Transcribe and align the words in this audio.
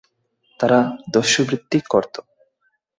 তারা 0.59 0.79
দস্যুবৃত্তি 1.13 1.77
করতো। 1.91 2.19